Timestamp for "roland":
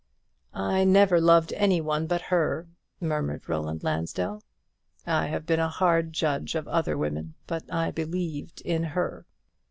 3.47-3.83